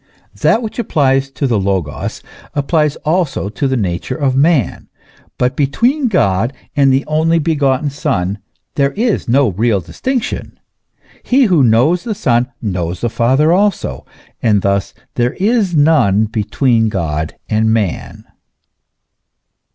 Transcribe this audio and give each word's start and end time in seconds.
That 0.41 0.63
which 0.63 0.79
applies 0.79 1.29
to 1.29 1.45
the 1.45 1.59
Logos 1.59 2.23
applies 2.55 2.95
also 3.05 3.49
to 3.49 3.67
the 3.67 3.77
nature 3.77 4.15
of 4.15 4.35
man.* 4.35 4.87
But 5.37 5.55
between 5.55 6.07
God 6.07 6.53
and 6.75 6.91
the 6.91 7.05
only 7.05 7.37
begotten 7.37 7.91
Son 7.91 8.39
there 8.73 8.93
is 8.93 9.29
no 9.29 9.49
real 9.49 9.79
distinction, 9.79 10.59
he 11.21 11.43
who 11.43 11.61
knows 11.61 12.03
the 12.03 12.15
Son 12.15 12.51
knows 12.63 13.01
the 13.01 13.11
Father 13.11 13.51
also, 13.53 14.03
and 14.41 14.63
thus 14.63 14.95
there 15.13 15.33
is 15.33 15.75
none 15.75 16.25
between 16.25 16.89
God 16.89 17.35
and 17.47 17.71
man. 17.71 18.25